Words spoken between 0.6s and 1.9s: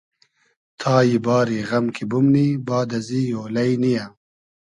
تای باری غئم